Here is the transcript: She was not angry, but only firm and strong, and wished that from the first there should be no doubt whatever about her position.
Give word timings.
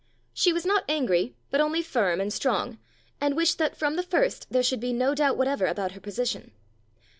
She 0.33 0.51
was 0.51 0.65
not 0.65 0.83
angry, 0.89 1.35
but 1.51 1.61
only 1.61 1.83
firm 1.83 2.19
and 2.19 2.33
strong, 2.33 2.79
and 3.21 3.35
wished 3.35 3.59
that 3.59 3.77
from 3.77 3.97
the 3.97 4.01
first 4.01 4.47
there 4.49 4.63
should 4.63 4.79
be 4.79 4.93
no 4.93 5.13
doubt 5.13 5.37
whatever 5.37 5.67
about 5.67 5.91
her 5.91 5.99
position. 6.01 6.53